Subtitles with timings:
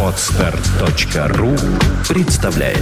[0.00, 1.56] Отстар.ру
[2.08, 2.78] представляет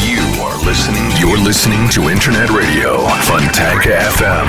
[0.00, 1.10] You are listening.
[1.20, 4.48] You're listening to Internet Radio Fontanka FM.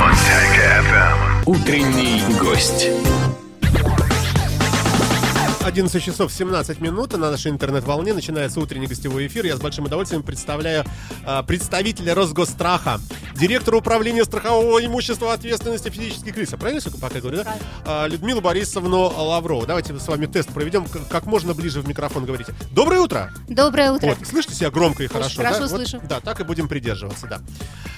[1.45, 2.87] Утренний гость.
[5.63, 9.45] 11 часов 17 минут на нашей интернет-волне начинается утренний гостевой эфир.
[9.45, 10.83] Я с большим удовольствием представляю
[11.25, 12.99] э, представителя Росгосстраха,
[13.35, 16.49] директора управления страхового имущества ответственности физических лиц.
[16.49, 17.55] Правильно я пока говорю, да?
[17.85, 19.65] Э, Людмилу Борисовну Лаврову.
[19.65, 22.53] Давайте с вами тест проведем, как, можно ближе в микрофон говорите.
[22.71, 23.31] Доброе утро!
[23.47, 24.07] Доброе утро.
[24.07, 25.67] Вот, слышите себя громко и хорошо, хорошо да?
[25.67, 26.01] Вот, слышу.
[26.09, 27.41] да, так и будем придерживаться, да.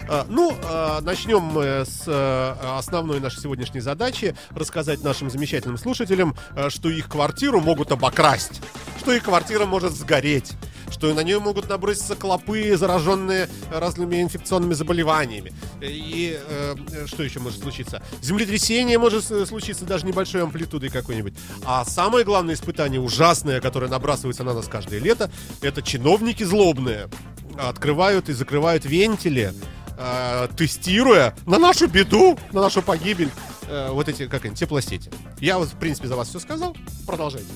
[0.08, 4.36] Э, Ну, э, начнем мы с э, основной нашей сегодняшней задачи.
[4.52, 8.62] Рассказать нашим замечательным слушателям, э, что их квартиру могут обокрасть,
[9.00, 10.54] что их квартира может сгореть,
[10.92, 15.54] что на нее могут наброситься клопы, зараженные разными инфекционными заболеваниями.
[15.82, 18.02] И э, что еще может случиться?
[18.22, 21.34] Землетрясение может э, случиться даже небольшой амплитудой какой-нибудь.
[21.66, 25.30] А самое главное испытание, ужасное, которое набрасывается на нас каждое лето,
[25.62, 27.10] это чиновники злобные
[27.58, 29.54] открывают и закрывают вентили,
[29.98, 33.32] э, тестируя на нашу беду, на нашу погибель
[33.68, 35.12] э, вот эти, как они, теплосети.
[35.40, 36.76] Я вот, в принципе, за вас все сказал.
[37.06, 37.48] Продолжайте.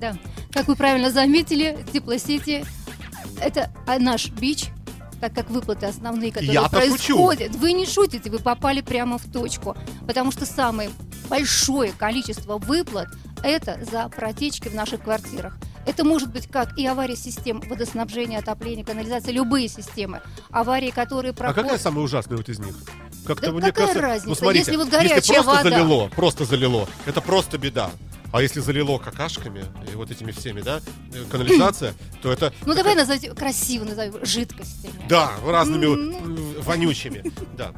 [0.00, 0.16] Да.
[0.52, 2.64] Как вы правильно заметили, теплосети–
[3.40, 4.68] это а, наш бич,
[5.20, 7.54] так как выплаты основные, которые Я-то происходят.
[7.56, 9.76] Вы не шутите, вы попали прямо в точку.
[10.06, 10.90] Потому что самое
[11.28, 13.08] большое количество выплат–
[13.42, 15.58] это за протечки в наших квартирах.
[15.86, 20.20] Это может быть как и авария систем водоснабжения, отопления, канализации, любые системы.
[20.50, 21.62] Аварии, которые А проходят...
[21.62, 22.74] какая самая ужасная вот из них?
[23.26, 24.28] Как-то Да мне какая кажется, разница?
[24.28, 25.70] ну смотрите, Если вот горячая просто вода.
[25.70, 27.90] залило, просто залило, это просто беда.
[28.32, 30.80] А если залило какашками и вот этими всеми, да,
[31.12, 34.94] э, канализация, то это Ну давай назовем красиво назовем жидкостями.
[35.08, 37.24] да, разными м, вонючими,
[37.58, 37.72] да.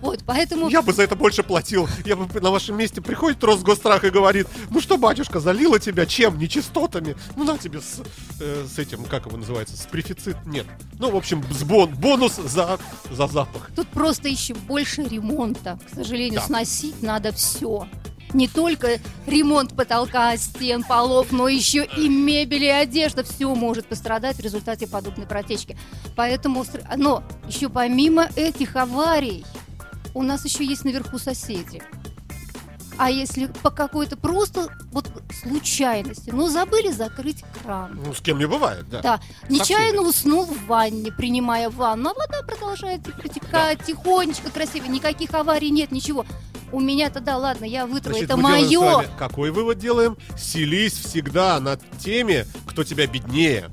[0.00, 1.88] Вот, поэтому Я бы за это больше платил.
[2.04, 6.38] Я бы на вашем месте приходит Росгострах и говорит, ну что, батюшка, залила тебя чем?
[6.38, 7.16] Нечистотами?
[7.36, 8.00] Ну на тебе с,
[8.40, 10.36] э, с этим, как его называется, с префицит?
[10.46, 10.66] Нет.
[10.98, 12.78] Ну, в общем, с бон, бонус за,
[13.10, 13.70] за запах.
[13.74, 15.78] Тут просто еще больше ремонта.
[15.90, 16.46] К сожалению, Да.
[16.46, 17.88] сносить надо все.
[18.34, 23.24] Не только ремонт потолка, стен, полов, но еще и мебель и одежда.
[23.24, 25.78] Все может пострадать в результате подобной протечки.
[26.14, 26.64] Поэтому,
[26.96, 29.46] но еще помимо этих аварий,
[30.18, 31.80] у нас еще есть наверху соседи.
[33.00, 38.46] А если по какой-то просто вот случайности, ну забыли закрыть кран, Ну, с кем не
[38.48, 39.00] бывает, да.
[39.00, 40.08] да, Со нечаянно всеми.
[40.08, 46.26] уснул в ванне, принимая ванну, а вода продолжает протекать тихонечко, красиво, никаких аварий нет, ничего.
[46.72, 49.04] У меня тогда, ладно, я вытру, Значит, это мое.
[49.16, 50.16] какой вывод делаем?
[50.36, 53.70] Селись всегда над теми, кто тебя беднее,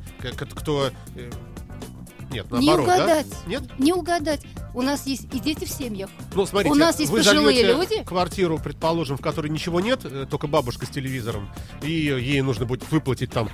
[0.55, 0.91] кто...
[1.15, 1.31] э,
[2.31, 2.93] Нет, Не наоборот, да?
[2.95, 3.27] угадать.
[3.47, 3.63] Нет?
[3.79, 4.41] Не угадать.
[4.75, 6.09] У нас есть и дети в семьях.
[6.33, 8.03] Ну, смотрите, У нас есть вы пожилые люди.
[8.03, 11.49] квартиру, предположим, в которой ничего нет, э, только бабушка с телевизором,
[11.81, 13.49] и ей нужно будет выплатить там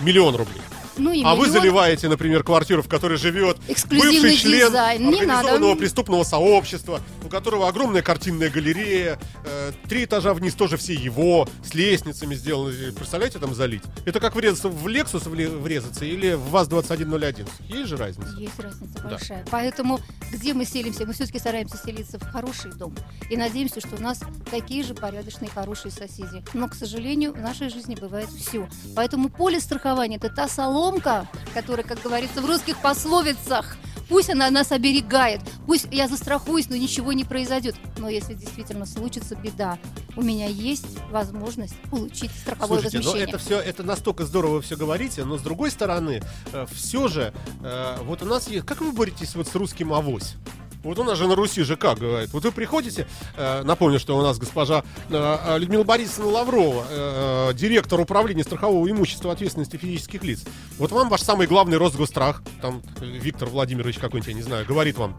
[0.00, 0.62] миллион рублей.
[0.96, 5.08] Ну и А вы заливаете, например, квартиру, в которой живет Эксклюзивный бывший член дизайн.
[5.08, 11.48] Организованного преступного сообщества, у которого огромная картинная галерея, э, три этажа вниз тоже все его,
[11.64, 12.92] с лестницами сделаны.
[12.92, 13.82] Представляете, там залить?
[14.04, 17.48] Это как врезаться в Lexus врезаться или в ВАЗ-2101.
[17.68, 18.30] Есть же разница?
[18.36, 19.44] Есть разница большая.
[19.50, 20.00] Поэтому
[20.32, 21.06] где мы селимся?
[21.06, 22.94] Мы все-таки стараемся селиться в хороший дом.
[23.30, 24.20] И надеемся, что у нас
[24.50, 26.42] такие же порядочные, хорошие соседи.
[26.54, 28.68] Но, к сожалению, в нашей жизни бывает все.
[28.96, 30.48] Поэтому поле страхования– это та
[30.80, 33.76] соломка, которая, как говорится в русских пословицах,
[34.08, 37.76] Пусть она нас оберегает, пусть я застрахуюсь, но ничего не произойдет.
[37.96, 39.78] Но если действительно случится беда,
[40.16, 43.28] у меня есть возможность получить страховое Слушайте, возмещение.
[43.28, 46.24] это все, это настолько здорово вы все говорите, но с другой стороны,
[46.72, 47.32] все же,
[47.62, 50.34] э, вот у нас есть, как вы боретесь вот с русским авось?
[50.82, 52.30] Вот у нас же на Руси же как говорит.
[52.32, 57.54] Вот вы приходите, э, напомню, что у нас госпожа э, Людмила Борисовна Лаврова, э, э,
[57.54, 60.44] директор управления страхового имущества ответственности физических лиц.
[60.78, 64.96] Вот вам ваш самый главный Росгострах, там э, Виктор Владимирович какой-нибудь, я не знаю, говорит
[64.96, 65.18] вам,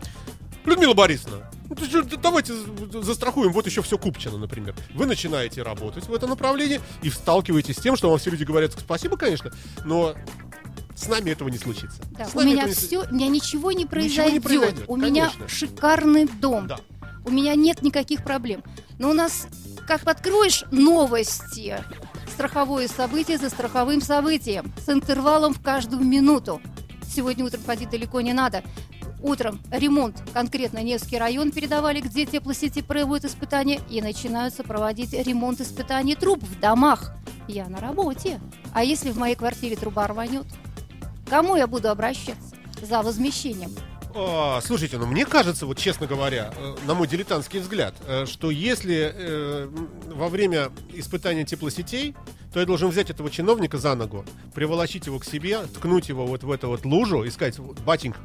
[0.65, 1.75] Людмила Борисовна, ну,
[2.21, 4.75] давайте за- застрахуем, вот еще все Купчино, например.
[4.93, 8.73] Вы начинаете работать в этом направлении и сталкиваетесь с тем, что вам все люди говорят,
[8.73, 9.51] спасибо, конечно,
[9.85, 10.13] но
[11.01, 12.01] с нами этого не случится.
[12.11, 14.33] Да, у меня не все, у меня ничего не Ничего произойдет.
[14.33, 15.47] не произойдет, у меня конечно.
[15.47, 16.67] шикарный дом.
[16.67, 16.79] Да.
[17.25, 18.63] У меня нет никаких проблем.
[18.99, 19.47] Но у нас,
[19.87, 21.77] как откроешь новости,
[22.31, 26.61] страховое событие за страховым событием, с интервалом в каждую минуту.
[27.13, 28.63] Сегодня утром ходить далеко не надо.
[29.23, 36.15] Утром ремонт, конкретно Невский район передавали, где теплосети проводят испытания, и начинаются проводить ремонт испытаний
[36.15, 37.13] труб в домах.
[37.47, 38.39] Я на работе.
[38.73, 40.45] А если в моей квартире труба рванет?
[41.31, 43.71] Кому я буду обращаться за возмещением?
[44.13, 48.51] А, слушайте, ну мне кажется, вот честно говоря, э, на мой дилетантский взгляд, э, что
[48.51, 49.69] если э,
[50.13, 52.17] во время испытания теплосетей,
[52.53, 56.43] то я должен взять этого чиновника за ногу, приволочить его к себе, ткнуть его вот
[56.43, 58.19] в эту вот лужу и сказать, «Вот, батенька,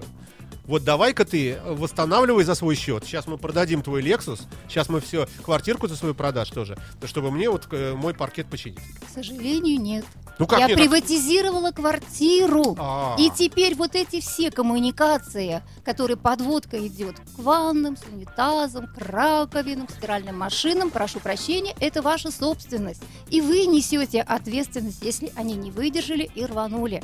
[0.66, 3.04] вот давай-ка ты восстанавливай за свой счет.
[3.04, 7.48] Сейчас мы продадим твой Lexus, сейчас мы все, квартирку за свою продашь тоже, чтобы мне
[7.48, 8.78] вот э, мой паркет починить.
[8.78, 10.04] К сожалению, нет.
[10.38, 10.76] Ну как я нет?
[10.76, 12.76] приватизировала квартиру.
[12.78, 13.16] А.
[13.18, 19.86] И теперь вот эти все коммуникации, которые подводка идет к ваннам, с унитазом, к раковинам,
[19.86, 23.02] к стиральным машинам, прошу прощения, это ваша собственность.
[23.30, 27.02] И вы несете ответственность, если они не выдержали и рванули.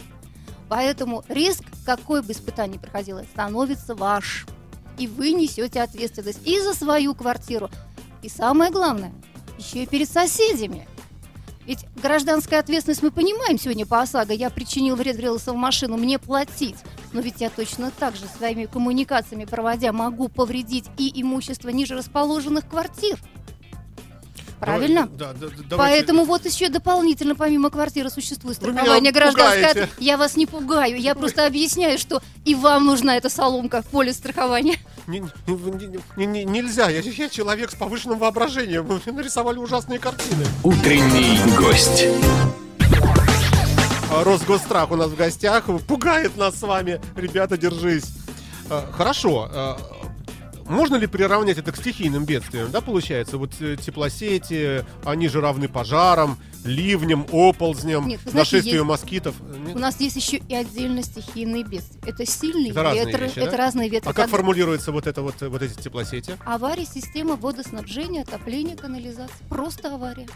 [0.73, 4.47] Поэтому риск, какой бы испытание ни проходило, становится ваш.
[4.97, 7.69] И вы несете ответственность и за свою квартиру.
[8.23, 9.13] И самое главное,
[9.59, 10.89] еще и перед соседями.
[11.67, 14.33] Ведь гражданская ответственность мы понимаем сегодня по ОСАГО.
[14.33, 16.77] Я причинил вред, врезался в машину, мне платить.
[17.13, 22.67] Но ведь я точно так же своими коммуникациями проводя могу повредить и имущество ниже расположенных
[22.67, 23.19] квартир.
[24.63, 25.09] Правильно?
[25.13, 29.89] Да, да, да, давайте- Поэтому вот еще дополнительно, помимо квартиры, существует страхование гражданское.
[29.99, 34.13] Я вас не пугаю, я просто объясняю, что и вам нужна эта соломка в поле
[34.13, 34.79] страхования.
[35.09, 38.87] Не- не- не- не- не- нельзя, я, я человек с повышенным воображением.
[38.87, 40.47] Вы нарисовали ужасные картины.
[40.63, 42.05] Утренний гость.
[44.13, 45.65] А, Росгосстрах у нас в гостях.
[45.89, 47.01] Пугает нас с вами.
[47.17, 48.05] Ребята, держись.
[48.71, 49.51] А, Хорошо.
[50.69, 53.39] Можно ли приравнять это к стихийным бедствиям, да, получается?
[53.39, 59.35] Вот э, теплосети, они же равны пожарам, ливням, оползням, Нет, знаете, нашествию есть- москитов.
[59.67, 59.77] Нет?
[59.77, 62.01] У нас есть еще и отдельно стихийные бедствия.
[62.07, 63.57] Это сильные Это разные ветры, вещи, это да?
[63.57, 64.11] разные ветры.
[64.11, 66.37] А как формулируется вот, это вот, вот эти теплосети?
[66.45, 69.35] Авария системы водоснабжения, отопления, канализации.
[69.49, 70.27] Просто авария.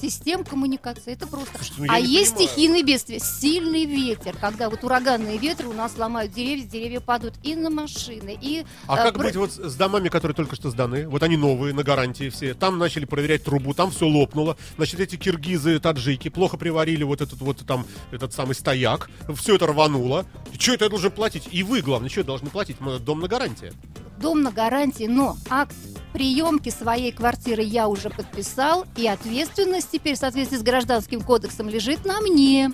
[0.00, 1.12] Систем коммуникации.
[1.14, 1.50] Это просто.
[1.56, 2.48] Слушайте, ну а есть понимаю.
[2.48, 3.18] стихийные бедствия.
[3.18, 8.38] Сильный ветер, когда вот ураганные ветры у нас ломают деревья, деревья падают и на машины,
[8.40, 8.64] и...
[8.86, 11.08] А э, как про- быть вот с домами, которые только что сданы?
[11.08, 12.54] Вот они новые, на гарантии все.
[12.54, 14.56] Там начали проверять трубу, там все лопнуло.
[14.76, 19.10] Значит, эти киргизы, таджики плохо приварили вот этот вот там, этот самый стояк.
[19.34, 20.26] Все это рвануло.
[20.58, 21.48] Что это я должен платить?
[21.50, 22.76] И вы, главное, что должны платить?
[23.04, 23.72] Дом на гарантии.
[24.18, 25.74] Дом на гарантии, но акт
[26.12, 32.04] приемки своей квартиры я уже подписал, и ответственность теперь в соответствии с гражданским кодексом лежит
[32.04, 32.70] на мне.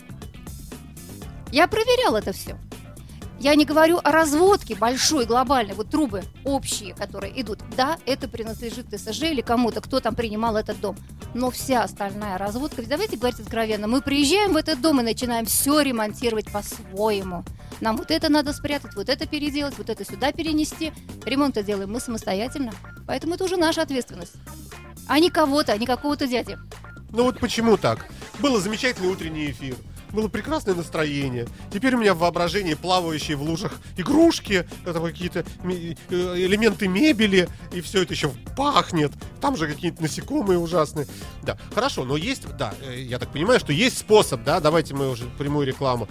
[1.53, 2.59] Я проверял это все.
[3.39, 7.59] Я не говорю о разводке большой, глобальной, вот трубы общие, которые идут.
[7.77, 10.97] Да, это принадлежит ТСЖ или кому-то, кто там принимал этот дом.
[11.35, 15.45] Но вся остальная разводка, ведь давайте говорить откровенно, мы приезжаем в этот дом и начинаем
[15.45, 17.45] все ремонтировать по-своему.
[17.81, 20.93] Нам вот это надо спрятать, вот это переделать, вот это сюда перенести.
[21.27, 22.73] Ремонт делаем мы самостоятельно.
[23.07, 24.33] Поэтому это уже наша ответственность.
[25.07, 26.59] А не кого-то, а не какого-то дяди.
[27.11, 28.07] Ну вот почему так?
[28.41, 29.77] Было замечательный утренний эфир.
[30.13, 31.47] Было прекрасное настроение.
[31.73, 37.81] Теперь у меня в воображении плавающие в лужах игрушки, это какие-то э, элементы мебели, и
[37.81, 39.13] все это еще пахнет.
[39.41, 41.07] Там же какие-то насекомые ужасные.
[41.43, 45.11] Да, хорошо, но есть, да, э, я так понимаю, что есть способ, да, давайте мы
[45.11, 46.09] уже прямую рекламу.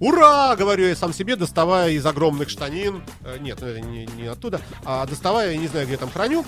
[0.00, 0.56] Ура!
[0.56, 3.02] Говорю я сам себе, доставая из огромных штанин.
[3.20, 4.60] э, Нет, ну, не, не оттуда.
[4.84, 6.44] А доставая, я не знаю, где там храню.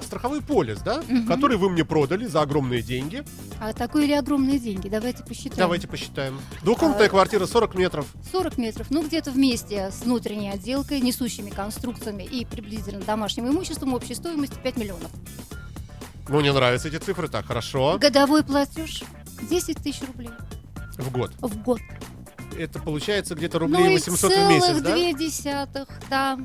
[0.00, 1.02] Страховой полис, да?
[1.08, 1.26] Мгм.
[1.26, 3.24] Который вы мне продали за огромные деньги.
[3.60, 4.88] А такое или огромные деньги?
[4.88, 5.56] Давайте посчитаем.
[5.56, 6.40] Давайте посчитаем.
[6.62, 8.06] Двухкомнатная А- квартира 40 метров.
[8.30, 14.14] 40 метров, ну где-то вместе с внутренней отделкой, несущими конструкциями и приблизительно домашним имуществом общей
[14.14, 15.10] стоимостью 5 миллионов.
[16.28, 17.98] Ну, мне нравятся эти цифры, так, хорошо.
[18.00, 19.02] Годовой платеж
[19.48, 20.30] 10 тысяч рублей
[20.98, 21.32] В год.
[21.40, 21.80] в год.
[22.58, 24.92] Это получается где-то ну рублей и 800 в месяц, да?
[24.94, 26.38] две десятых, да.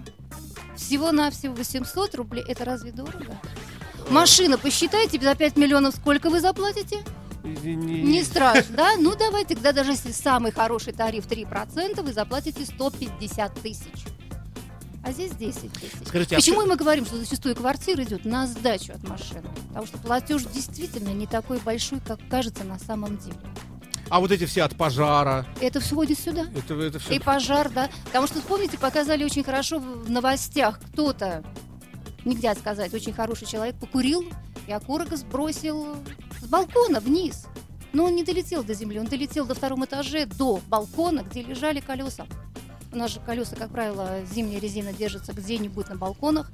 [0.85, 3.39] Всего-навсего 800 рублей, это разве дорого?
[4.09, 7.03] Машина, посчитайте, за 5 миллионов сколько вы заплатите?
[7.43, 8.91] И- не- страшно, да?
[8.99, 14.05] Ну давайте, тогда даже если самый хороший тариф 3%, вы заплатите 150 тысяч.
[15.03, 16.07] А здесь 10 тысяч.
[16.07, 19.43] Скажите, а Почему всё- мы говорим, что зачастую квартира идет на сдачу от машины?
[19.69, 23.35] Потому что платеж действительно не такой большой, как кажется на самом деле.
[24.11, 26.45] А вот эти все от пожара, Это входит сюда.
[26.53, 27.15] это, это все...
[27.15, 27.89] И пожар, да.
[28.03, 30.81] Потому что, помните, показали очень хорошо в в новостях.
[30.81, 31.45] Кто-то,
[32.25, 34.25] нельзя сказать, очень хороший человек покурил
[34.67, 35.95] и окурок сбросил
[36.41, 37.45] с балкона вниз.
[37.93, 41.79] Но он не долетел до земли, он долетел до втором этаже, до балкона, где лежали
[41.79, 42.27] колеса.
[42.91, 46.51] У нас же колеса, как правило, зимняя резина держится где-нибудь на балконах.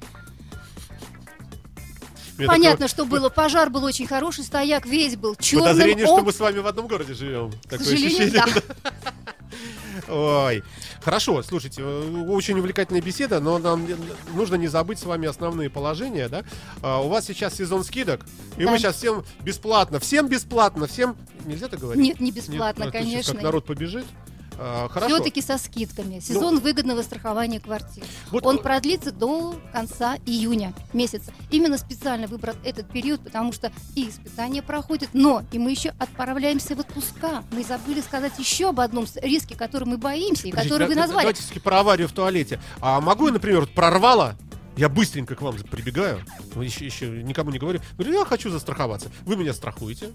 [2.45, 3.29] Понятно, что было.
[3.29, 5.69] Пожар был очень хороший, стояк весь был черным.
[5.69, 7.51] Подозрение, что мы с вами в одном городе живем.
[7.51, 8.63] К Такое сожалению, ощущение.
[8.75, 9.01] да.
[10.09, 10.63] Ой.
[11.01, 13.87] Хорошо, слушайте, э, очень увлекательная беседа, но нам
[14.33, 16.43] нужно не забыть с вами основные положения, да?
[16.81, 18.21] А, У вас сейчас сезон скидок,
[18.57, 18.71] и Да.
[18.71, 21.15] мы сейчас всем бесплатно, всем бесплатно, всем...
[21.45, 22.03] Нельзя так говорить?
[22.03, 23.33] Нет, не бесплатно, Нет, сейчас конечно.
[23.33, 24.05] как народ побежит.
[24.59, 25.15] А, Хорошо.
[25.15, 26.19] Все-таки со скидками.
[26.19, 28.03] Сезон выгодного страхования квартир.
[28.31, 31.31] Вот, Он продлится до конца июня месяца.
[31.51, 36.75] Именно специально выбран этот период, потому что и испытания проходят, но и мы еще отправляемся
[36.75, 37.43] в отпуска.
[37.51, 41.21] Мы забыли сказать еще об одном риске, который мы боимся и Подождите, который вы назвали.
[41.21, 42.59] Давайте все-таки про аварию в туалете.
[42.81, 44.35] А могу я, например, вот прорвало,
[44.77, 46.23] я быстренько к вам прибегаю,
[46.55, 49.09] ну, еще, еще никому не говорю, говорю, я хочу застраховаться.
[49.25, 50.11] Вы меня страхуете.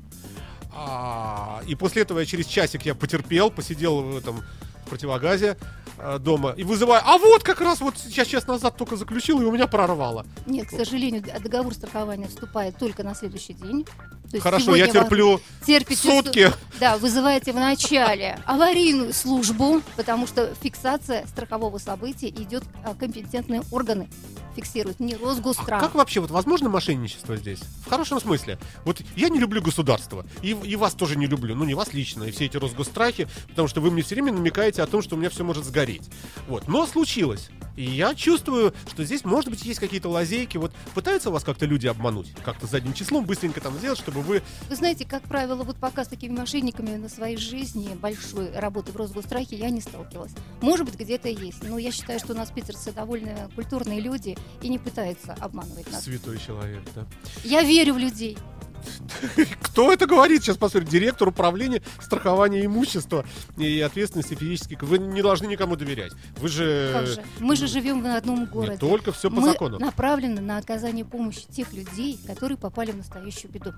[0.75, 4.43] А, и после этого я через часик я потерпел, посидел в этом
[4.89, 5.57] противогазе
[5.99, 9.45] э, дома и вызываю, а вот как раз вот сейчас час назад только заключил, и
[9.45, 10.27] у меня прорвало.
[10.47, 13.87] Нет, к сожалению, договор страхования вступает только на следующий день.
[14.33, 16.49] То есть Хорошо, я терплю терпите сутки.
[16.49, 23.61] су- Да, вызываете в начале аварийную службу, потому что фиксация страхового события идет, а компетентные
[23.71, 24.09] органы
[24.57, 25.81] фиксируют, не А Росгострах.
[25.81, 27.61] как вообще, вот возможно мошенничество здесь?
[27.87, 28.59] В хорошем смысле.
[28.87, 32.25] Вот я не люблю государство, и, и вас тоже не люблю, ну не вас лично,
[32.25, 35.19] и все эти Росгострахи, потому что вы мне все время намекаете о том, что у
[35.19, 36.09] меня все может сгореть.
[36.49, 37.51] Вот, но случилось.
[37.77, 40.59] И я чувствую, что здесь, может быть, есть какие-то лазейки.
[40.59, 44.43] Вот пытаются вас как-то люди обмануть, как-то задним числом быстренько там сделать, чтобы вы...
[44.69, 48.97] Вы знаете, как правило, вот пока с такими мошенниками на своей жизни большой работы в
[48.97, 50.33] Росгострахе я не сталкивалась.
[50.61, 54.69] Может быть, где-то есть, но я считаю, что у нас питерцы довольно культурные люди и
[54.69, 56.05] не пытаются обманывать нас.
[56.05, 57.07] Святой человек, да.
[57.45, 58.37] Я верю в людей.
[59.63, 60.43] Кто это говорит?
[60.43, 60.89] Сейчас посмотрим.
[60.91, 63.25] Директор управления страхования имущества
[63.57, 64.83] и ответственности физических.
[64.83, 66.13] Вы не должны никому доверять.
[66.37, 67.05] Вы же...
[67.07, 67.23] Же?
[67.41, 68.73] Мы же живем в одном городе.
[68.73, 69.79] Не только все по Мы закону.
[69.79, 73.73] направлены на оказание помощи тех людей, которые попали в настоящую беду.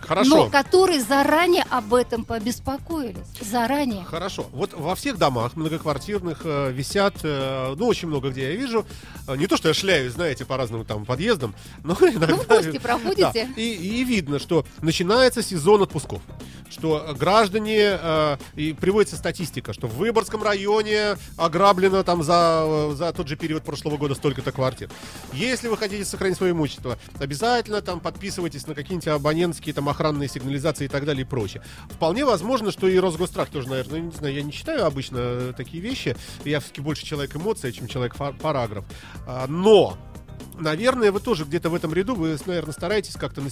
[0.00, 0.36] Хорошо.
[0.36, 3.26] Но которые заранее об этом побеспокоились.
[3.40, 4.04] Заранее.
[4.04, 4.46] Хорошо.
[4.52, 8.86] Вот во всех домах многоквартирных э, висят, э, ну, очень много где я вижу.
[9.26, 12.28] э, не то, что я шляюсь, знаете, по разным там подъездам, но иногда...
[12.28, 13.48] Ну, в гости проходите.
[13.54, 13.60] Да.
[13.60, 16.22] И, и видно, что начинается сезон отпусков.
[16.68, 23.12] Что граждане, э, и приводится статистика, что в Выборгском районе ограблено там за, э, за
[23.12, 24.90] тот же период прошлого года столько-то квартир.
[25.32, 30.86] Если вы хотите сохранить свое имущество, обязательно там подписывайтесь на какие-нибудь абонентские там охранные сигнализации
[30.86, 31.62] и так далее и прочее.
[31.90, 35.82] Вполне возможно, что и Росгострах тоже, наверное, не знаю, я не читаю обычно э, такие
[35.82, 36.16] вещи.
[36.44, 38.84] Я все-таки больше человек эмоций, чем человек параграф.
[39.26, 39.96] А, Но
[40.58, 43.42] Наверное, вы тоже где-то в этом ряду, вы, наверное, стараетесь как-то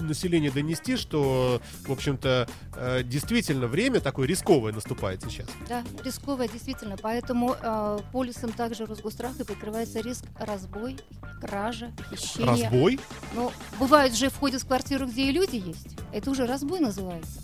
[0.00, 5.46] население донести, что, в общем-то, э, действительно время такое рисковое наступает сейчас.
[5.68, 6.96] Да, рисковая действительно.
[7.00, 10.96] Поэтому э, полисом также Росгостраха прикрывается риск разбой,
[11.40, 12.70] кража, хищения.
[12.70, 13.00] Разбой?
[13.34, 15.96] Но бывают же входят в квартиру, где и люди есть.
[16.12, 17.40] Это уже разбой называется.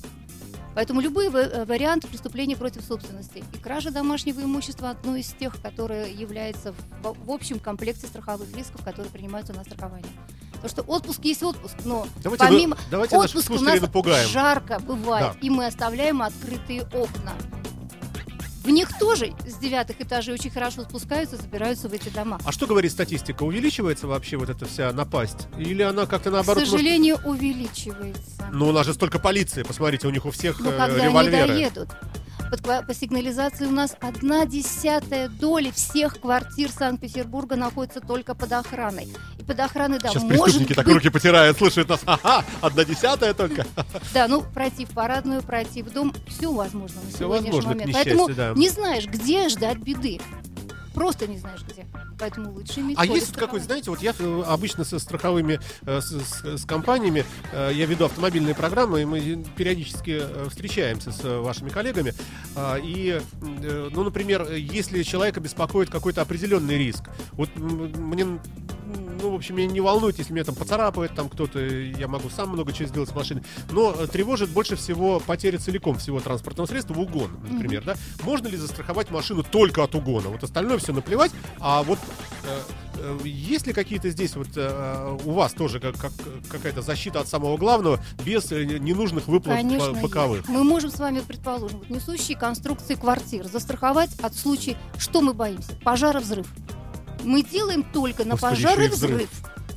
[0.75, 6.13] Поэтому любые э, варианты преступления против собственности и кража домашнего имущества одно из тех, которые
[6.13, 6.73] является
[7.03, 10.11] в, общем комплекте страховых рисков, которые принимаются на страхование.
[10.53, 14.29] Потому что отпуск есть отпуск, но Давайте, вы- помимо давайте наших отпуска у нас напугаем.
[14.29, 15.39] жарко бывает, Да.
[15.41, 17.33] и мы оставляем открытые окна.
[18.63, 22.39] В них тоже с девятых этажей очень хорошо спускаются, забираются в эти дома.
[22.45, 23.43] А что говорит статистика?
[23.43, 25.49] Увеличивается вообще вот эта вся напасть?
[25.59, 26.59] Или она как-то наоборот...
[26.63, 28.49] К может- сожалению, увеличивается.
[28.53, 31.43] Ну, у нас же столько полиции, посмотрите, у них у всех Но э, когда револьверы.
[31.45, 31.89] они доедут?
[32.63, 39.09] Ква- по сигнализации у нас одна десятая доля всех квартир Санкт-Петербурга находится только под охраной.
[39.51, 42.03] Под охраной, да, Сейчас может преступники так быть, руки потирают, слушают нас.
[42.07, 43.67] Ага, одна десятая только.
[44.15, 47.93] да, ну, пройти в парадную, пройти в дом, все возможно на сегодняшний возможно, момент.
[47.93, 48.53] Поэтому да.
[48.55, 50.21] не знаешь, где ждать беды.
[50.95, 51.85] Просто не знаешь где.
[52.19, 56.13] Поэтому лучше иметь А есть какой-то, знаете, вот я э, обычно со страховыми, э, с,
[56.13, 62.15] с- компаниями, э, я веду автомобильные программы, и мы периодически встречаемся с вашими коллегами.
[62.55, 68.39] А, И, ну, например, если человека беспокоит какой-то определенный риск, вот мне,
[69.21, 72.51] ну, в общем, меня не волнует, если меня там поцарапает там кто-то, я могу сам
[72.51, 76.95] много чего сделать с машиной, но э, тревожит больше всего потеря целиком всего транспортного средства
[76.95, 77.95] в угон, например, да?
[78.23, 80.29] Можно ли застраховать машину только от угона?
[80.29, 81.99] Вот остальное все наплевать, а вот
[82.45, 82.61] э,
[82.97, 86.13] э, есть ли какие-то здесь вот э, у вас тоже как, как-
[86.51, 90.39] какая-то защита от самого главного без э, ненужных выплат Конечно, боковых?
[90.39, 90.49] есть.
[90.49, 95.73] Мы можем с вами, предположим, вот несущие конструкции квартир застраховать от случая, что мы боимся?
[95.85, 96.47] Пожар и взрыв.
[97.25, 99.13] Мы делаем только на Господи, пожар и взрыв.
[99.13, 99.31] взрыв.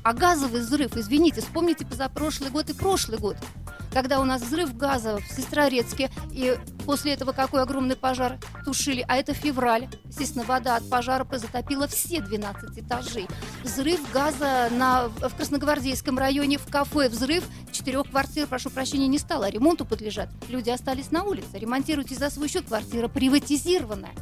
[0.03, 3.37] А газовый взрыв, извините, вспомните позапрошлый год и прошлый год,
[3.93, 9.15] когда у нас взрыв газа в Сестрорецке, и после этого какой огромный пожар тушили, а
[9.15, 9.87] это февраль.
[10.05, 13.27] Естественно, вода от пожара затопила все 12 этажей.
[13.63, 19.45] Взрыв газа на, в Красногвардейском районе в кафе, взрыв четырех квартир, прошу прощения, не стало,
[19.45, 20.27] а ремонту подлежат.
[20.49, 24.13] Люди остались на улице, ремонтируйте за свой счет, квартира приватизированная.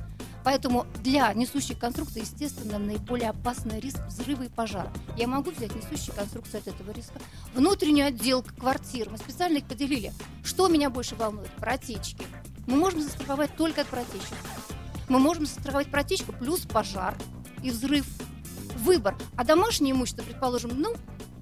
[0.44, 4.92] Поэтому для несущих конструкций, естественно, наиболее опасный риск взрыва и пожара.
[5.18, 7.20] Я могу взять несущие конструкции от этого риска.
[7.54, 9.10] Внутренняя отделка квартир.
[9.10, 10.14] Мы специально их поделили.
[10.44, 11.52] Что меня больше волнует?
[11.52, 12.26] Протечки,
[12.68, 14.38] Мы можем застраховать только от протечек.
[15.10, 17.16] Мы можем застраховать протечку плюс пожар
[17.64, 18.06] и взрыв.
[18.78, 19.16] Выбор.
[19.36, 20.96] А домашнее имущество, предположим, ну,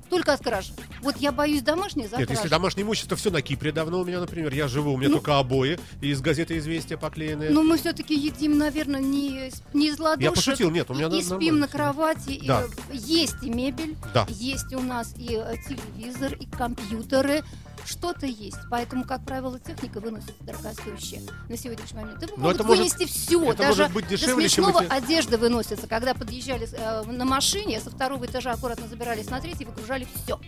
[0.09, 0.73] только от кражи.
[1.01, 2.39] Вот я боюсь домашнее за Нет, кражу.
[2.41, 4.53] если домашнее имущество, все на Кипре давно у меня, например.
[4.53, 5.15] Я живу, у меня Ну.
[5.15, 7.49] только обои из газеты «Известия» поклеенные.
[7.51, 10.23] Но мы все-таки едим, наверное, не, не из ладошек.
[10.23, 12.31] Я пошутил, нет, у меня и, и спим на кровати.
[12.31, 12.63] и, Да.
[12.63, 14.25] э, есть и мебель, Да.
[14.29, 17.43] есть у нас и э, телевизор, и компьютеры.
[17.85, 18.57] Что-то есть.
[18.69, 22.19] Поэтому, как правило, техника выносится дорогостоящая на сегодняшний момент.
[22.19, 23.43] Да Но это может- вынести все.
[23.51, 25.87] это Даже может быть до дешевле, чем смешного эти- одежда выносится.
[25.87, 30.39] Когда подъезжали э, на машине, со второго этажа аккуратно забирались на третий, выгружали все.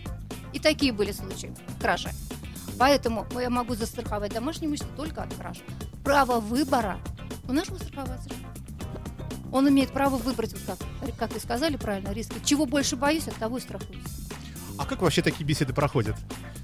[0.52, 2.10] И такие были случаи кражи.
[2.78, 5.60] Поэтому я могу застраховать домашнее имущество только от кражи.
[6.04, 6.98] Право выбора
[7.48, 8.36] у нашего страхователя.
[9.52, 12.34] Он имеет право выбрать, вот как, как вы сказали правильно, риски.
[12.44, 14.00] Чего больше боюсь, от того и страхуюсь.
[14.78, 16.16] А как вообще такие беседы проходят?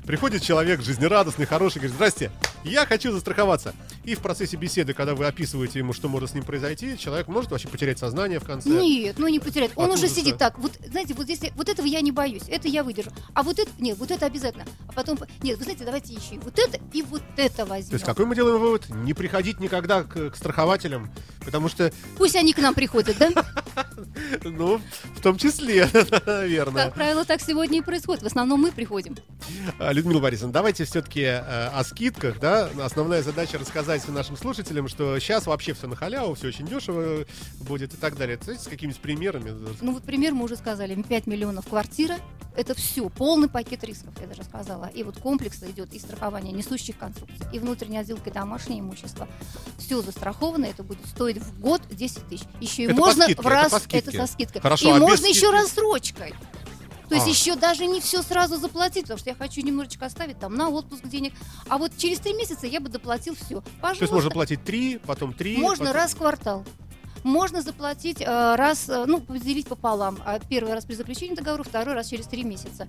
[0.09, 2.31] Приходит человек жизнерадостный, хороший, говорит, здрасте,
[2.65, 3.75] я хочу застраховаться.
[4.05, 7.51] И в процессе беседы, когда вы описываете ему, что может с ним произойти, человек может
[7.51, 8.71] вообще потерять сознание в конце.
[8.71, 9.73] Нет, ну не потерять.
[9.77, 10.59] Он уже сидит так.
[10.59, 13.11] Вот, знаете, вот если вот этого я не боюсь, это я выдержу.
[13.35, 14.65] А вот это, нет, вот это обязательно.
[14.89, 17.91] А потом, нет, вы знаете, давайте еще и вот это, и вот это возьмем.
[17.91, 18.89] То есть какой мы делаем вывод?
[18.89, 21.11] Не приходить никогда к, к страхователям,
[21.45, 23.31] потому что, Пусть они к нам приходят, да?
[24.45, 24.81] ну,
[25.17, 25.87] в том числе,
[26.27, 26.87] наверное.
[26.87, 28.23] Как правило, так сегодня и происходит.
[28.23, 29.17] В основном мы приходим.
[29.79, 32.48] А, Людмила Борисовна, давайте все-таки о скидках, да?
[32.83, 37.25] Основная задача рассказать нашим слушателям, что сейчас вообще все на халяву, все очень дешево
[37.61, 38.39] будет и так далее.
[38.43, 39.55] Знаете, с какими-то примерами?
[39.81, 41.01] Ну вот пример мы уже сказали.
[41.01, 42.17] 5 миллионов квартира.
[42.57, 44.87] Это все, полный пакет рисков, я даже сказала.
[44.87, 49.29] И вот комплекс идет и страхование несущих конструкций, и внутренняя отделка, и домашнее имущество.
[49.79, 52.47] Все застраховано, это будет стоить в год 10 тысяч.
[52.61, 53.99] Еще и Это по можно скидке, в это раз, по скидке.
[53.99, 54.61] это со скидкой.
[54.61, 55.55] Хорошо, и а без можно еще скидки?
[55.55, 56.35] рассрочкой.
[57.09, 57.31] То есть А.
[57.31, 61.07] еще даже не все сразу заплатить, потому что я хочу немножечко оставить там на отпуск
[61.07, 61.33] денег.
[61.69, 63.63] А вот через три месяца я бы доплатил все.
[63.81, 63.99] Пожалуйста.
[63.99, 65.57] То есть можно платить 3, потом 3.
[65.59, 66.65] Можно раз в квартал.
[67.25, 70.19] Можно заплатить э, раз, э, ну, поделить пополам.
[70.25, 72.89] А первый раз при заключении договора, второй раз через три месяца.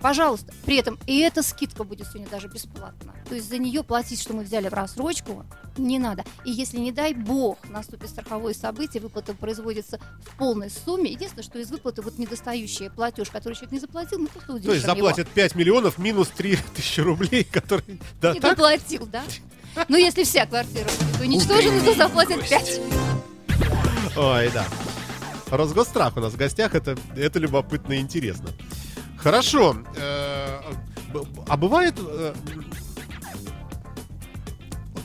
[0.00, 0.52] Пожалуйста.
[0.64, 3.14] При этом и эта скидка будет сегодня даже бесплатна.
[3.28, 5.44] То есть за нее платить, что мы взяли в рассрочку,
[5.76, 6.24] не надо.
[6.44, 11.10] И если, не дай бог, наступит страховое событие, выплата производится в полной сумме.
[11.12, 14.74] Единственное, что из выплаты вот недостающий платеж, который человек не заплатил, мы просто удержим То
[14.74, 14.94] есть его.
[14.94, 17.98] заплатят 5 миллионов минус 3 тысячи рублей, которые...
[18.20, 18.56] Да, Не так?
[18.56, 19.22] доплатил, да?
[19.88, 22.50] Но если вся квартира будет уничтожена, то заплатят Гость.
[22.50, 22.80] 5.
[24.16, 24.64] Ой, да.
[25.50, 28.48] Росгострах у нас в гостях, это, это любопытно и интересно.
[29.18, 29.76] Хорошо.
[29.96, 30.60] э,
[31.48, 31.94] А бывает...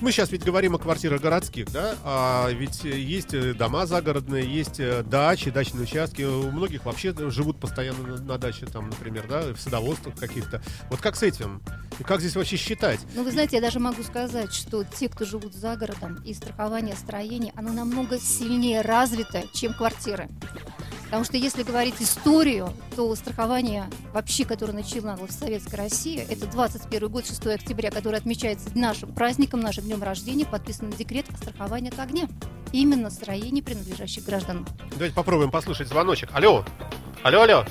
[0.04, 1.96] Мы сейчас ведь говорим о квартирах городских, да?
[2.04, 6.24] А ведь есть э, дома загородные, есть э, дачи, дачные участки.
[6.24, 10.62] У многих вообще живут постоянно на, даче, там, например, да, в садоводствах каких-то.
[10.90, 11.62] Вот как с этим?
[12.00, 13.00] И как здесь вообще считать?
[13.16, 16.98] Ну, вы знаете, я даже могу сказать, что те, кто живут за городом, и страхование
[16.98, 20.28] строений, оно намного сильнее развито, чем квартиры.
[21.14, 27.08] Потому что если говорить историю, то страхование вообще, которое начиналось в Советской России, это 21
[27.08, 32.00] год, 6 октября, который отмечается нашим праздником, нашим днем рождения, подписан декрет о страховании от
[32.00, 32.24] огня.
[32.72, 34.66] Именно строений, принадлежащих гражданам.
[34.92, 36.30] Давайте попробуем послушать звоночек.
[36.34, 36.64] Алло.
[37.22, 37.66] Алло, алло.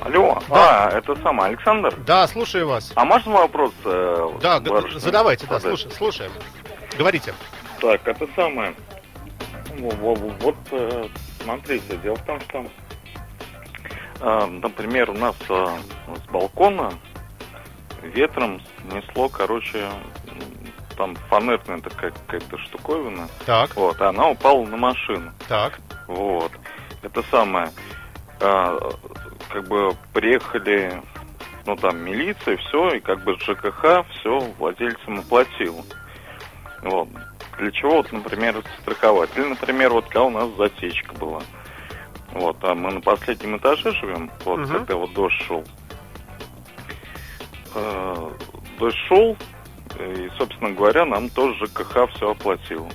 [0.00, 0.86] Алло, Да.
[0.86, 1.96] а, это сам Александр?
[2.06, 2.92] Да, слушаю вас.
[2.94, 3.72] А можно вопрос?
[3.84, 6.30] э, Да, барышне задавайте, да, слушай, слушаем.
[6.96, 7.34] Говорите.
[7.80, 8.74] Так, это самое.
[9.78, 11.08] Во- во- во- Вот, э,
[11.42, 12.64] смотрите, дело в том, что,
[14.20, 15.66] э, например, у нас э,
[16.24, 16.92] с балкона
[18.02, 19.88] ветром снесло, короче,
[21.02, 25.32] там фанерная такая какая-то штуковина, Так, вот, и она упала на машину.
[25.48, 25.80] так.
[26.06, 26.52] Вот.
[27.02, 27.70] Это самое.
[28.40, 28.78] а,
[29.50, 31.02] как бы приехали,
[31.66, 35.84] ну там, милиция, все, и как бы ЖКХ все владельцам оплатил.
[36.82, 37.08] Вот.
[37.58, 39.30] Для чего, вот, например, страховать?
[39.36, 41.40] Или, например, вот когда у нас затечка была.
[42.32, 44.68] Вот, а мы на последнем этаже живем, вот, Мгм.
[44.78, 45.64] когда вот дождь шел.
[47.74, 48.30] Э,
[48.78, 49.36] дождь шел,
[49.98, 52.88] и, собственно говоря, нам тоже ЖКХ все оплатил.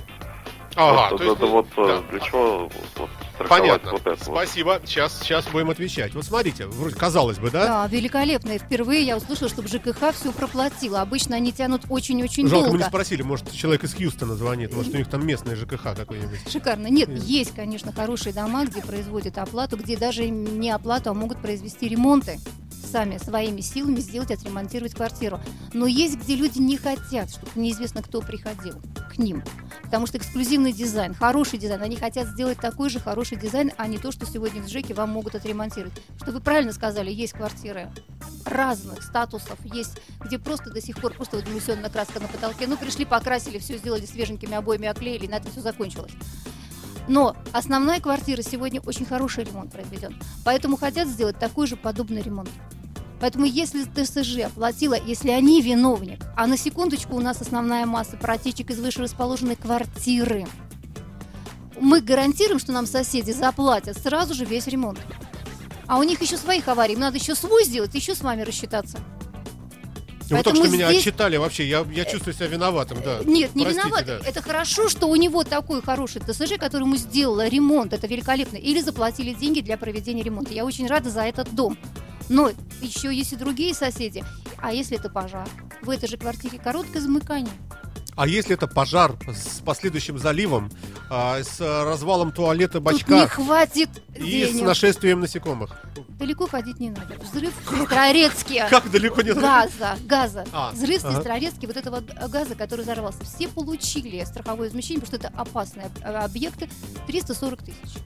[0.80, 2.10] Ага, вот то это есть, ну, вот э, да.
[2.10, 3.90] для чего вот, вот страховать Понятно.
[3.92, 4.36] вот это вот.
[4.36, 4.80] Спасибо.
[4.84, 6.14] Сейчас, сейчас будем отвечать.
[6.14, 7.64] Вот смотрите, вроде казалось бы, да?
[7.66, 8.52] Да, великолепно.
[8.52, 11.00] И впервые я услышала, чтобы ЖКХ все проплатило.
[11.00, 12.84] Обычно они тянут очень-очень Жалко, мы долго.
[12.84, 16.48] не спросили, может, человек из Хьюстона звонит, может, у них там местное ЖКХ какой-нибудь.
[16.48, 16.86] Шикарно.
[16.86, 17.16] Нет, Э.
[17.24, 22.38] есть, конечно, хорошие дома, где производят оплату, где даже не оплату, а могут произвести ремонты
[22.88, 25.40] сами своими силами сделать, отремонтировать квартиру.
[25.72, 29.42] Но есть, где люди не хотят, чтобы неизвестно кто приходил к ним.
[29.82, 33.98] Потому что эксклюзивный дизайн, хороший дизайн, они хотят сделать такой же хороший дизайн, а не
[33.98, 35.94] то, что сегодня в ЖЭКе вам могут отремонтировать.
[36.20, 37.90] Что вы правильно сказали, есть квартиры
[38.44, 39.58] разных статусов.
[39.64, 42.66] Есть, где просто до сих пор просто вот эмульсионная краска на потолке.
[42.66, 46.12] Ну, пришли, покрасили, все сделали свеженькими обоями, оклеили, на этом все закончилось.
[47.08, 50.18] Но основная квартира сегодня очень хороший ремонт произведен.
[50.44, 52.50] Поэтому хотят сделать такой же подобный ремонт.
[53.20, 58.70] Поэтому если ТСЖ оплатила, если они виновник, а на секундочку у нас основная масса протечек
[58.70, 60.46] из вышерасположенной квартиры,
[61.80, 64.98] мы гарантируем, что нам соседи заплатят сразу же весь ремонт.
[65.86, 66.94] А у них еще своих аварий.
[66.94, 68.98] Им надо еще свой сделать, еще с вами рассчитаться.
[70.28, 73.20] И вот только Поэтому что меня здесь- отчитали вообще, я, я чувствую себя виноватым, да.
[73.24, 74.06] Нет, не Простите, виноват.
[74.06, 74.18] да.
[74.28, 77.94] Это хорошо, что у него такой хороший ТСЖ, который ему сделала ремонт.
[77.94, 78.58] Это великолепно.
[78.58, 80.52] Или заплатили деньги для проведения ремонта.
[80.52, 81.78] Я очень рада за этот дом.
[82.28, 84.24] Но еще есть и другие соседи.
[84.58, 85.48] А если это пожар?
[85.82, 87.52] В этой же квартире короткое замыкание.
[88.16, 90.72] А если это пожар с последующим заливом,
[91.08, 94.64] а, с а, развалом туалета Тут не бачка хватит и с денег.
[94.66, 95.70] нашествием насекомых?
[96.18, 97.14] Далеко ходить не надо.
[97.22, 98.66] Взрыв в Сестрорецке.
[98.68, 100.44] Как далеко не Газа, газа.
[100.52, 101.14] А, Взрыв в ага.
[101.14, 103.24] Сестрорецке, вот этого газа, который взорвался.
[103.24, 106.68] Все получили страховое возмещение, потому что это опасные э, объекты,
[107.06, 107.98] 340 тысяч.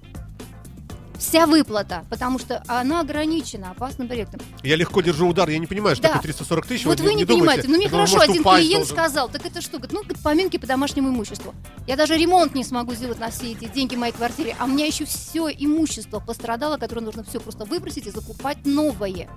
[1.23, 4.41] Вся выплата, потому что она ограничена опасным объектом.
[4.65, 6.09] Я легко держу удар, я не понимаю, что Да.
[6.09, 6.85] такое 340 тысяч.
[6.85, 7.63] вот вы не, думайте.
[7.63, 7.69] понимаете.
[7.69, 8.97] Ну, мне думаю, хорошо, может, один клиент должен.
[8.97, 9.81] сказал, так это что?
[9.93, 11.55] Ну, поминки по домашнему имуществу.
[11.87, 14.69] Я даже ремонт не смогу сделать на все эти деньги в моей квартире, а у
[14.69, 19.29] меня еще все имущество пострадало, которое нужно все просто выбросить и закупать новое.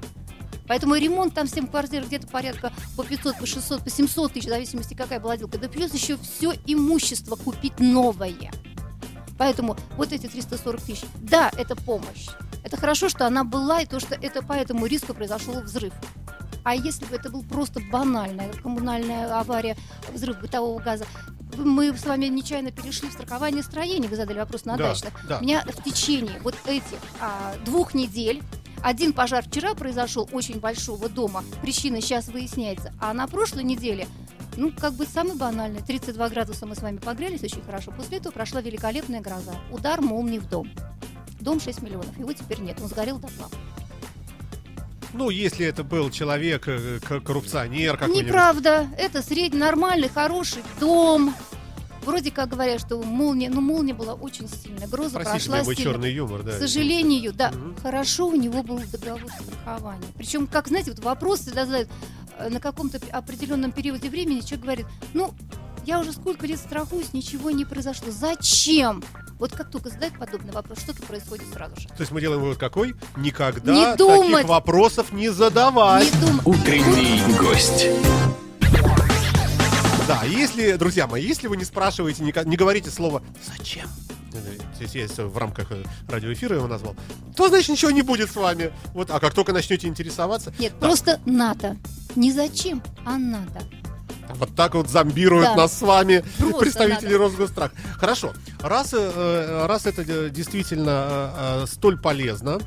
[0.67, 4.50] Поэтому ремонт там всем квартир где-то порядка по 500, по 600, по 700 тысяч, в
[4.50, 5.60] зависимости какая была отделка.
[5.60, 8.52] Да плюс еще все имущество купить новое.
[9.38, 12.28] Поэтому вот эти 340 тысяч, да, это помощь.
[12.63, 15.93] Это хорошо, что она была, и то, что это по этому риску произошел взрыв.
[16.63, 19.78] А если бы это был просто банальная коммунальная авария,
[20.12, 21.06] взрыв бытового газа,
[21.58, 25.13] мы с вами нечаянно перешли в страхование строений, вы задали вопрос на Да, дачных.
[25.28, 25.38] да.
[25.38, 28.41] У меня в течение вот этих а, двух недель
[28.82, 34.08] один пожар вчера произошел очень большого дома, причина сейчас выясняется, а на прошлой неделе
[34.58, 35.82] ну, как бы самый банальный.
[35.82, 37.91] 32 градуса мы с вами погрелись очень хорошо.
[37.91, 39.56] После этого прошла великолепная гроза.
[39.72, 40.70] Удар молнии в дом.
[41.39, 42.18] Дом 6 миллионов.
[42.18, 42.80] Его теперь нет.
[42.82, 43.48] Он сгорел дотла.
[45.13, 48.28] Ну, если это был человек, э, коррупционер какой-нибудь.
[48.28, 48.88] Неправда.
[48.98, 51.34] Это средний, нормальный, хороший дом.
[52.04, 55.91] Вроде как говорят, что молния, ну молния была очень сильная, гроза Простите прошла мой сильно.
[55.91, 56.52] черный юмор, да.
[56.52, 57.76] К сожалению, да, Мгм.
[57.82, 60.06] хорошо у него был договор страхования.
[60.15, 61.89] Причем, как знаете, вот вопрос всегда задают
[62.50, 65.34] на каком-то определенном периоде времени, человек говорит, ну,
[65.86, 68.08] я уже сколько лет страхуюсь, ничего не произошло.
[68.12, 69.04] Зачем?
[69.38, 71.88] Вот как только задают подобный вопрос, что-то происходит сразу же.
[71.89, 72.95] То есть мы делаем вывод какой?
[73.17, 74.45] Никогда Не таких думать.
[74.48, 76.12] вопросов не задавать.
[76.13, 77.88] Не дум- Утренний гость.
[80.08, 84.13] Да, если, друзья мои, если вы не спрашиваете, не, говорите слово «зачем», э,
[84.76, 86.95] здесь есть в рамках э, радиоэфира я его назвал,
[87.36, 88.71] то, значит, ничего не будет с вами.
[88.93, 90.88] Вот, а как только начнете интересоваться, Нет, Да.
[90.88, 91.78] просто надо.
[92.15, 93.62] Не зачем, а надо.
[94.36, 95.56] вот так вот зомбируют Да.
[95.56, 97.17] нас с вами Просто представители надо.
[97.19, 97.71] Росгострах.
[97.98, 102.60] Хорошо, раз, э, э, раз это действительно столь полезно,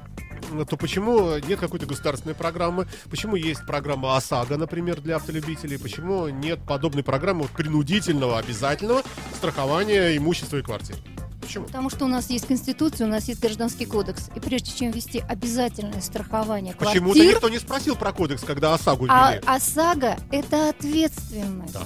[0.68, 2.86] то почему нет какой-то государственной программы?
[3.10, 5.78] Почему есть программа ОСАГО, например, для автолюбителей?
[5.78, 9.02] Почему нет подобной программы принудительного, обязательного
[9.36, 10.96] страхования имущества и квартир?
[11.40, 11.66] Почему?
[11.66, 14.28] Потому что у нас есть Конституция, у нас есть Гражданский кодекс.
[14.34, 19.06] И прежде чем ввести обязательное страхование Почему-то квартир, никто не спросил про кодекс, когда ОСАГО
[19.08, 19.42] а ввели.
[19.46, 21.72] ОСАГО– это ответственность.
[21.72, 21.80] Да.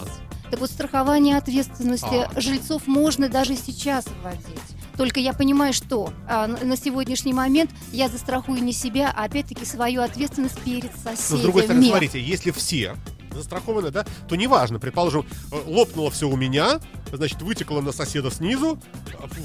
[0.51, 2.41] Так вот, страхование ответственности А.
[2.41, 4.61] жильцов можно даже сейчас вводить.
[4.97, 10.03] Только я понимаю, что а, на сегодняшний момент я застрахую не себя, а опять-таки свою
[10.03, 11.39] ответственность перед Но соседями.
[11.39, 12.97] с другой стороны, смотрите, если все
[13.33, 16.81] застрахованы, да, то неважно, предположим, э, лопнуло все у меня,
[17.13, 18.79] значит, вытекло на соседа снизу,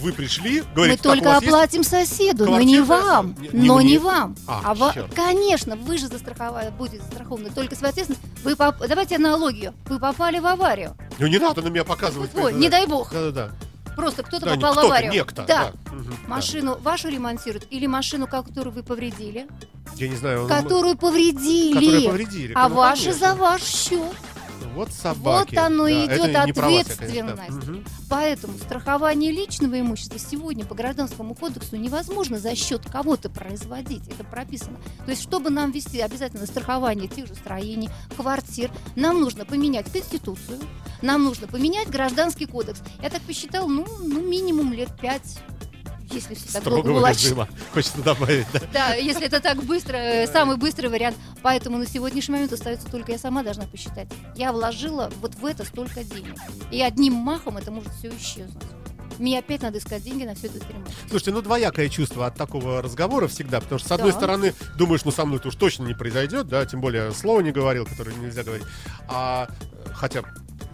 [0.01, 3.35] вы пришли, Мы говорите, «Так, у только вас есть оплатим соседу, но не вам.
[3.39, 3.91] не- не но мне.
[3.91, 4.35] не вам.
[4.47, 5.13] А, А, чёрт.
[5.13, 8.23] конечно, вы же застраховали, будете застрахованы только своей ответственность.
[8.43, 9.73] Вы поп- Давайте аналогию.
[9.87, 10.95] Вы попали в аварию.
[11.19, 12.31] Ну не надо на меня показывать.
[12.35, 12.77] Ой, не да.
[12.77, 13.11] дай бог.
[13.11, 13.49] Да-да-да.
[13.95, 15.11] Просто кто-то Да, попал в кто-то, аварию.
[15.11, 15.43] некто.
[15.47, 15.71] Да.
[15.71, 15.91] Да.
[16.27, 19.47] Машину вашу ремонтируют или машину, которую вы повредили,
[19.95, 20.43] Я не знаю.
[20.43, 22.53] ну, которую повредили, Которую повредили.
[22.55, 23.27] а Ну, ваша конечно.
[23.27, 24.13] за ваш счет.
[24.75, 25.55] Вот собаки.
[25.55, 27.49] Вот оно Да, идет вас, ответственность.
[27.49, 27.71] да.
[27.71, 27.85] Мгм.
[28.09, 34.07] Поэтому страхование личного имущества сегодня по гражданскому кодексу невозможно за счет кого-то производить.
[34.07, 34.77] Это прописано.
[35.05, 40.59] То есть, чтобы нам вести обязательно страхование тех же строений, квартир, нам нужно поменять Конституцию,
[41.01, 42.81] нам нужно поменять Гражданский кодекс.
[43.01, 45.39] Я так посчитал, ну, ну минимум лет пять.
[46.11, 47.47] Если все так Строгого режима.
[47.73, 48.61] Хочется добавить, да.
[48.73, 51.17] Да, если это так быстро, э, самый быстрый вариант.
[51.41, 54.07] Поэтому на сегодняшний момент остается только я сама должна посчитать.
[54.35, 56.33] Я вложила вот в это столько денег.
[56.71, 58.63] И одним махом это может все исчезнуть.
[59.19, 60.85] Мне опять надо искать деньги на все это дерьмо.
[61.09, 64.17] Слушайте, ну двоякое чувство от такого разговора всегда, потому что с одной Да.
[64.17, 67.51] стороны думаешь, ну со мной это уж точно не произойдет, да, тем более слова не
[67.51, 68.65] говорил, которое нельзя говорить,
[69.07, 70.21] а э, хотя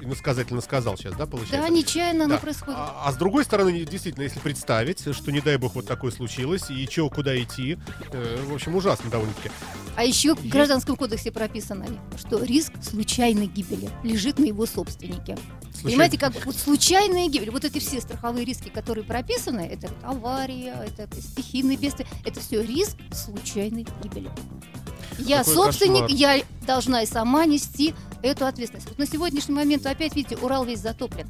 [0.04, 1.68] иносказательно сказал сейчас, да, получается?
[1.68, 2.26] Да, нечаянно Да.
[2.36, 2.76] оно происходит.
[2.80, 6.70] А, а с другой стороны, действительно, если представить, что не дай бог вот такое случилось,
[6.70, 7.78] и чего, куда идти,
[8.12, 9.50] э, в общем, ужасно довольно-таки.
[9.96, 11.86] А еще в Гражданском кодексе прописано,
[12.18, 15.38] что риск случайной гибели лежит на его собственнике.
[15.72, 20.76] Случайно- Понимаете, как вот случайная гибель, вот эти все страховые риски, которые прописаны, это авария,
[20.98, 24.32] это стихийные бедствия, это все риск случайной гибели.
[25.20, 26.18] Я Какой собственник, кошмар.
[26.38, 28.88] я должна и сама нести эту ответственность.
[28.90, 31.28] Вот на сегодняшний момент опять, видите, Урал весь затоплен.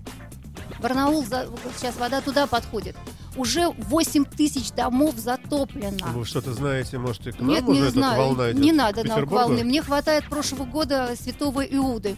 [0.80, 2.96] Барнаул, за- сейчас вода туда подходит.
[3.36, 6.08] Уже 8 тысяч домов затоплено.
[6.14, 8.18] Вы что-то знаете, может, и к нам Нет, уже не знаю.
[8.22, 8.62] волна идет?
[8.62, 9.64] Не надо нам волны.
[9.64, 12.16] Мне хватает прошлого года святого Иуды.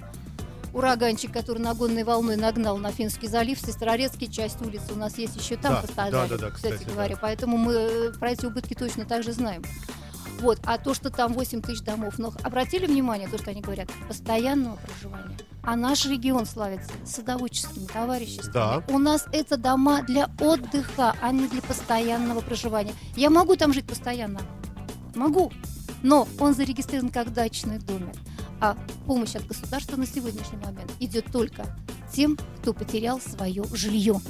[0.73, 5.55] Ураганчик, который нагонной волной нагнал на Финский залив, Сестрорецкий, часть улицы у нас есть еще
[5.55, 7.17] там Да, пострадали, да, да, да, кстати, кстати, говоря.
[7.21, 9.63] Поэтому мы э, про эти убытки точно так же знаем.
[10.45, 13.89] Вот, а то, что там 8 тысяч домов, но обратили внимание, то, что они говорят,
[14.07, 15.35] постоянного проживания.
[15.63, 18.53] А наш регион славится садоводческими товариществами.
[18.53, 18.83] Да.
[18.89, 22.93] У нас это дома для отдыха, а не для постоянного проживания.
[23.15, 24.39] Я могу там жить постоянно,
[25.15, 25.51] могу,
[26.03, 28.15] но он зарегистрирован как дачный домик.
[28.61, 28.77] А
[29.07, 31.75] помощь от государства на сегодняшний момент идет только
[32.13, 34.21] тем, кто потерял свое жилье.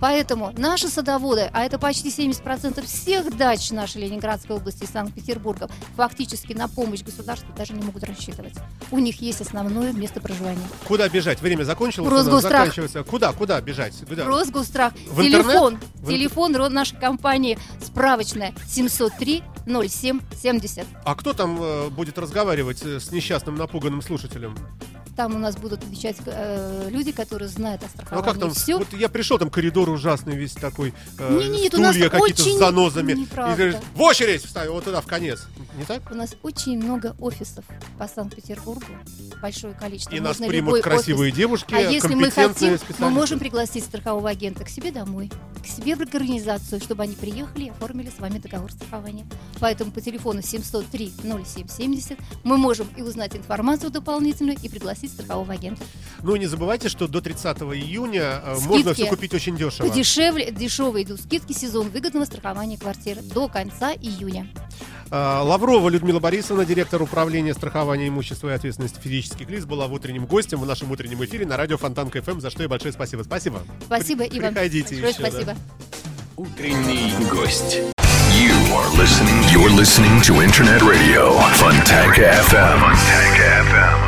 [0.00, 6.52] Поэтому наши садоводы, а это почти 70% всех дач нашей Ленинградской области и Санкт-Петербурга, фактически
[6.52, 8.54] на помощь государству даже не могут рассчитывать.
[8.90, 10.66] У них есть основное место проживания.
[10.86, 11.40] Куда бежать?
[11.40, 12.10] Время закончилось.
[12.10, 12.60] Росгострах.
[12.60, 13.04] заканчивается.
[13.04, 13.32] Куда?
[13.32, 13.94] Куда бежать?
[14.08, 14.24] Куда?
[14.24, 14.92] Росгострах.
[15.10, 15.46] В интернет?
[15.46, 15.78] Телефон.
[15.94, 20.86] В Телефон нашей компании справочная 703 07 70.
[21.04, 24.56] А кто там э, будет разговаривать э, с несчастным напуганным слушателем?
[25.18, 28.30] Там у нас будут отвечать э, люди, которые знают о Ну а страховании.
[28.30, 28.50] как там?
[28.54, 28.78] Все.
[28.78, 32.54] Вот я пришел, там коридор ужасный весь такой, э, Не, не, нас стулья какие-то очень
[32.54, 33.14] с занозами.
[33.14, 33.68] неправда.
[33.70, 35.48] И в очередь вставь, вот туда, в конец.
[35.76, 36.08] Не так?
[36.12, 37.64] У нас очень много офисов
[37.98, 38.84] по Санкт-Петербургу,
[39.42, 40.14] большое количество.
[40.14, 41.36] И нас Можно примут любой красивые офис.
[41.36, 45.32] девушки, А если мы хотим, мы можем пригласить страхового агента к себе домой,
[45.64, 49.26] к себе в организацию, чтобы они приехали и оформили с вами договор страхования.
[49.58, 55.84] Поэтому по телефону 703 0770 мы можем и узнать информацию дополнительную, и пригласить страхового агента.
[56.22, 58.68] Ну и не забывайте, что до 30 июня э, Скидки.
[58.68, 59.88] можно все купить очень дешево.
[59.90, 64.48] Дешевле, дешевые идут скидки, сезон выгодного страхования квартиры до конца июня.
[65.10, 70.26] А, Лаврова Людмила Борисовна, директор управления страхования имущества и ответственности физических лиц, была в утреннем
[70.26, 73.22] гостем в нашем утреннем эфире на радио Фонтан КФМ, за что ей большое спасибо.
[73.22, 73.62] Спасибо.
[73.86, 74.52] Спасибо, При- Иван.
[74.54, 75.30] Приходите Большое еще, да.
[75.30, 75.56] спасибо.
[76.36, 77.78] Утренний гость.
[78.38, 79.42] You are listening.
[79.50, 82.78] You're listening to Internet Radio Fontanka FM.
[82.78, 84.07] Fontanka FM.